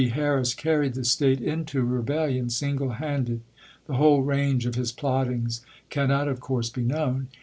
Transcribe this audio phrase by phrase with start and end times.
[0.09, 3.41] Harris carried the State into rebellion single handed.
[3.85, 7.27] The whole range of his plottings cannot, of course, be known.